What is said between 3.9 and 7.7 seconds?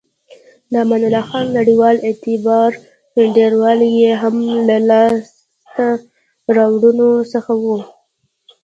یې هم له لاسته راوړنو څخه و.